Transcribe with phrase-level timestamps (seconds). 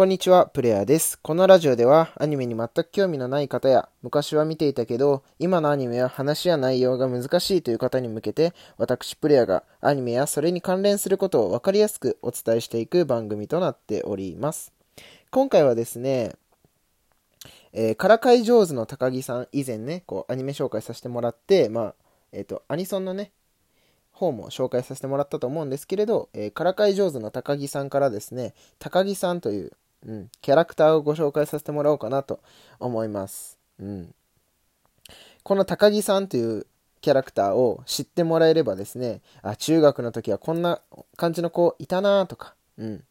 [0.00, 1.18] こんにちは、プレイヤーです。
[1.18, 14.72] このラジオではアニメに全く興味のない方や昔は見ていたけど今のアニメは話や内容が難しいという方に向けて私プレイヤーがアニメやそれに関連することを分かりやすくお伝えしていく番組となっております。
[15.30, 16.34] 今回はですね、
[17.74, 21.94] えー、からかい上手の高木さん以前ね、こうアニメ紹介させてもらって、まあ、
[22.32, 23.32] えっ、ー、と、アニソンのね、
[24.12, 29.72] 方も紹介させてもらったと思うんですけれど、えー、からかい上手の高木さんからですね、高木さんという
[30.06, 32.40] うん、キャラクターをご紹介させてもらおうかなと
[32.78, 33.58] 思います。
[33.78, 34.14] うん、
[35.42, 36.66] この高木さんという
[37.00, 40.80] キャラクターを知ってもらえればですね、あ、中学の時はこんな
[41.16, 43.04] 感じの子いたなとか、うん。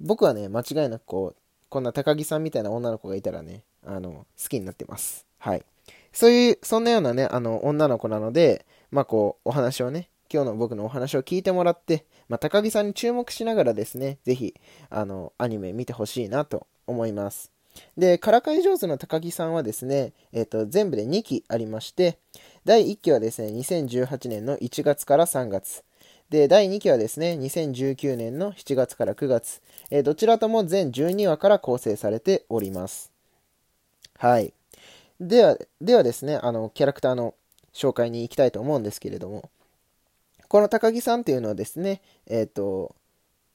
[0.00, 5.26] 僕はね、間違いなくこう、こんな高木さんみたいな女の子がいたらね、あの、好きになってます。
[5.38, 5.64] はい。
[6.12, 14.54] そういう、そんなようなね、あの、女の子なので、まあこう、お話をね、今日の僕のお話を聞いてもらって、まあ、高木さんに注目しながらですね、ぜひ、
[14.90, 17.50] あの、アニメ見てほしいなと思います。
[17.96, 22.18] で、からかい上手の高木さんはですね、えっ、ー、と、全部で2期ありまして、
[22.64, 25.84] 第1期はですね、2018年の1月から3月。
[26.30, 29.62] で、第2期はですね、2019年の7月から9月。
[29.90, 33.10] えー、どちらとも全12話から構成されております。
[34.18, 34.52] はい。
[35.20, 37.34] では、ではですね、あの、キャラクターの
[37.72, 39.50] 紹介に行きたいと思うんですけれども、
[40.48, 42.96] この高木さんっていうのはですね、えっ、ー、と、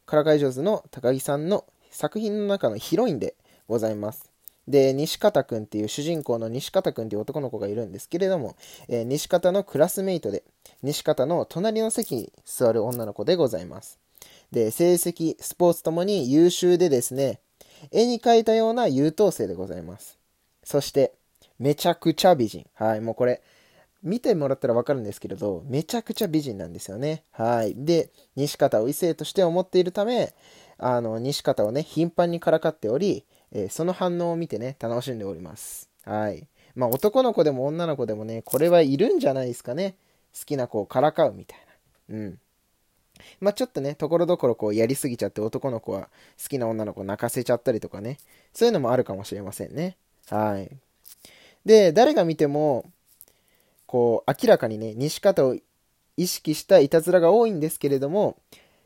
[0.06, 3.36] からかい上手の高木さんの作品の中のヒロインで
[3.68, 4.30] ございます。
[4.68, 8.56] で、西方くんっていう主人公の西方くんっていう男の子がいるんですけれども、
[8.88, 10.44] えー、西方のクラスメイトで、
[10.84, 14.00] 西方の隣の席に座る女の子でございます。
[14.52, 17.40] で、成績、スポーツともに優秀でですね、
[17.92, 20.20] 絵に描いたような優等生でございます。
[20.64, 21.14] そして、
[21.60, 22.68] めちゃくちゃ美人。
[22.76, 23.42] はい、もうこれ、
[24.04, 27.24] 見てもらったらわかるんですけれど、めちゃくちゃ美人なんですよね。
[27.32, 27.74] はい。
[27.76, 30.34] で、西方を異性として思っているため、
[30.78, 35.90] あの、西方をね、頻繁にからかっており、えー、その反応を見てね、楽しんでおります。
[36.04, 36.48] はい。
[36.76, 39.96] まあ、男の子でも女の子でもね、これはいるんじゃないですかね。
[40.38, 41.60] 好きな子をからかうみたい
[42.10, 42.16] な。
[42.18, 42.40] うん。
[43.40, 46.10] まあ、ちょっとね、ところどころこうやりすぎちゃって男の子は
[46.42, 48.18] 好きな女の子泣かせちゃったりとかね。
[48.54, 49.96] そういうのもあるかもしれませんね。
[50.30, 50.70] はい。
[51.66, 52.86] で、誰が見ても、
[53.94, 55.56] こう、明らかにね、西方を
[56.18, 58.38] 意識したいたずらが多いんですけれども、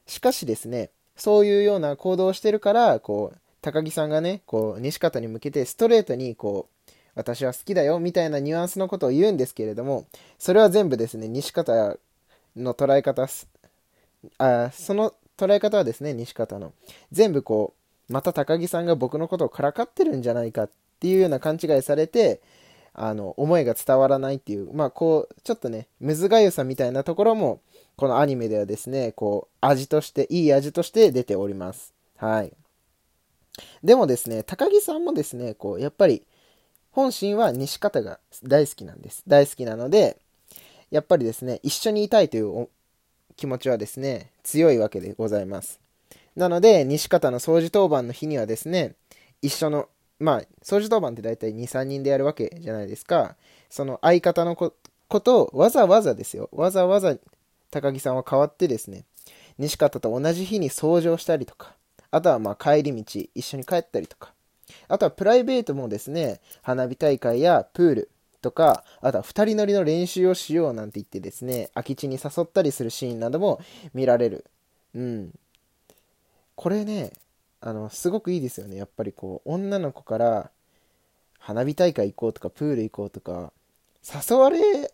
[0.06, 10.07] しかしですね、そういうような行動をしてるから、こう、高木さんがね、こう、西方に向けてストレートに、こう、私は好きだよ、みたいなニュアンスのことを言うんですけれども、
[10.38, 11.95] それは全部ですね、西方
[12.57, 13.29] の捉え方、
[14.39, 16.74] あその捉え方はですね、西方の。
[17.13, 17.74] 全部こ
[18.09, 20.69] う、また高木さんが僕のことをからかってるんじゃないかっ
[21.00, 22.41] ていうような勘違いされて、
[23.00, 27.62] あの、思いが伝わらないっていう、まあ、こう、ちょっとね、むずがゆさみたいなところも、
[27.96, 31.94] このアニメではですね、こう、味として、いい味として出ております。
[32.18, 32.52] はい。
[33.84, 36.24] でもですね、高木さんもですね、こう、やっぱり、
[36.91, 39.22] 本心は西方が大好きなんです。
[39.28, 40.18] 大好きなので、
[40.90, 42.68] やっぱりですね、一緒にいたいという
[43.36, 45.80] 気持ちはですね、強いわけでございます。
[46.36, 48.96] なので、西方の掃除当番の日にはですね、
[49.44, 49.88] 一緒の
[50.20, 53.36] まあ、掃除当番って大体2、3人でやるわけじゃないですか。
[53.70, 54.72] その相方のこ
[55.20, 56.50] とをわざわざですよ。
[56.52, 57.16] わざわざ
[57.72, 59.04] 高木さんは変わってですね、
[59.58, 61.76] 西方と同じ日に掃除をしたりとか、
[62.12, 64.34] あとはまあ帰り道一緒に帰ったりとか、
[64.88, 68.10] あとはプライベートもですね、花火大会やプール
[68.42, 73.60] とか、あとは2人乗りの練習をしようなんて言ってですね、空き地に誘ったりするシーンなども
[73.94, 74.46] 見られる。
[74.96, 75.34] うん。
[76.56, 77.12] これね、
[77.59, 78.75] あの、すごくいいですよね。
[78.75, 80.51] やっぱりこう、女の子から
[81.40, 83.51] 花火大会行こうとか、プール行こうとか、
[84.03, 84.91] 誘われ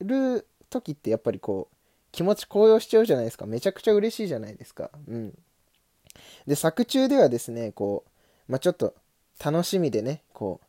[0.00, 1.76] る時ってやっぱりこう、
[2.12, 3.46] 気持ち高揚しちゃうじゃないですか。
[3.46, 4.90] めちゃくちゃ嬉しいじゃないですか。
[5.06, 5.38] うん。
[6.46, 8.04] で、作中ではですね、こ
[8.48, 8.94] う、まあ、ちょっと
[9.44, 10.60] 楽しみでね、こ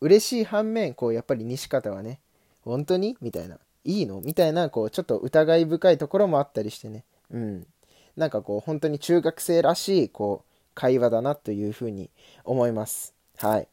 [0.00, 2.20] う、嬉しい反面、こう、やっぱり西方はね、
[2.62, 3.16] 本当に？
[3.20, 3.58] みたいな。
[3.84, 4.20] いいの？
[4.20, 7.04] みたいな、こう、ちょっと疑い深いところもあったりしてね。
[7.30, 7.66] うん。
[8.16, 12.10] なんかこう、本当に中学生らしい、こう、会話だなというふうに
[12.44, 13.14] 思います。
[13.36, 13.68] はい。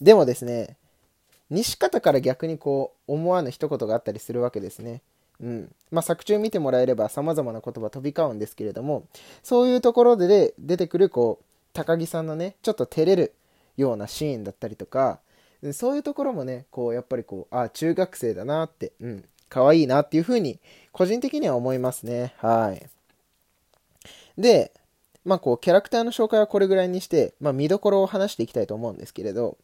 [0.00, 0.76] でもですね、
[1.50, 5.02] 西方から逆にこう、思わぬ一言があったりするわけですね。
[5.40, 5.74] うん。
[5.90, 9.04] まあ、作中見てもらえれば様々な言葉飛び交うんですけれども、
[9.42, 13.34] そういうところで出てくる、こう、高木さんのね、ちょっと照れる
[13.76, 15.20] ようなシーンだったりとか、
[15.72, 19.24] そういうところもね、こう、やっぱりこう、あ、中学生だなって、うん、
[19.54, 20.58] 可愛いなっていうふうに、
[20.90, 22.34] 個人的には思いますね。
[22.38, 22.84] はい。
[24.36, 24.72] で、
[25.24, 29.56] まあこう、キャラクターの紹介はこれぐらいにして、まあ見どころを話していきたいと思うんですけれど、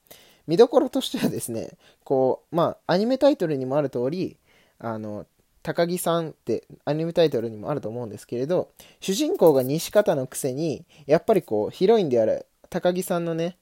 [0.47, 1.73] 見どころとしてはですね、
[2.05, 4.37] こう、まあアニメタイトルにもある通り、
[4.79, 5.27] あの、
[5.65, 8.71] 高木さんってアニメタイトルにもあると思うんですけれど、
[9.01, 13.57] 主人公が西方のくせに、やっぱりこう、ヒロインである高木さんのね、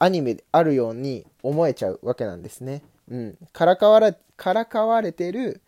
[0.00, 2.82] アニメであるように思えちゃうわけなんですね。
[3.08, 3.38] うん。
[3.52, 5.60] からかわれ、からかわれてる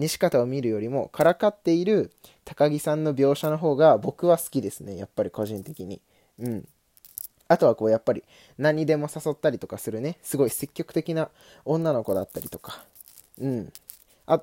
[0.00, 2.10] 西方を見るよりも、からかっている
[2.46, 4.96] 高木さんの描写の方が僕は好きですね。
[4.96, 6.00] やっぱり個人的に。
[6.38, 6.68] うん。
[7.48, 8.24] あとはこう、やっぱり
[8.56, 11.28] 何でも誘ったりとかするね、すごい積極的な
[11.66, 12.82] 女の子だったりとか。
[13.38, 13.72] うん。
[14.24, 14.42] あ、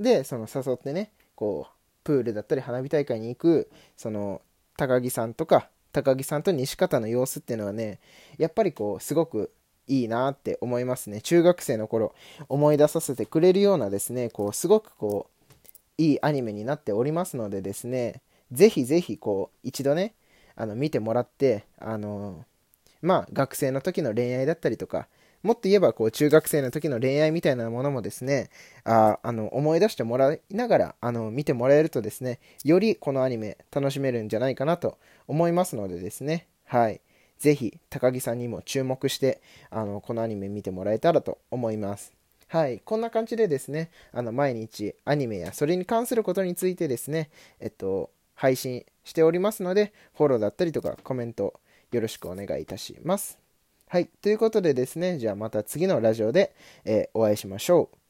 [0.00, 1.72] で、その誘ってね、こう、
[2.02, 4.42] プールだったり花火大会に行く、その、
[4.76, 8.00] 高木さんとか、高木さんと西方の様子っていうのはね、
[8.38, 9.52] やっぱりこう、すごく
[9.86, 11.20] いいなって思いますね。
[11.20, 12.14] 中学生の頃、
[12.48, 15.46] 思い出させてくれるようなですね、こう、すごくこう、
[15.98, 18.20] いいアニメになっておりますのでですね、
[18.52, 20.14] ぜひぜひこう、一度ね、
[20.54, 22.44] あの、見てもらって、あの、
[23.02, 25.08] まあ、学生の時の恋愛だったりとか、
[25.42, 28.50] もっと言えば、こう、中学生の時の恋愛みたいなものもですね、
[28.84, 34.98] ああの、思い出してもらいながら、あの、見てもらえるとですね、よりこのアニメ楽しめるんじゃないかなと
[35.28, 37.00] 思いますのでですね、はい。
[37.38, 39.40] ぜひ、高木さんにも注目して、
[39.70, 42.12] あの、このアニメ見てもらえたらと思います。
[42.48, 42.80] はい。
[42.80, 47.30] こんな感じでですね、あの、毎日アニメやそれに関することについてですね、
[47.60, 51.60] えっと、配信しておりますので、フォローだったりとかコメント
[51.90, 53.38] よろしくお願いいたします。
[53.88, 54.06] はい。
[54.06, 56.54] ということでですね、じゃあまた次のラジオで、
[56.84, 58.05] えー、お会いしましょう。